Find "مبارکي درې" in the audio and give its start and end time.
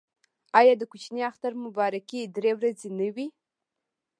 1.65-2.51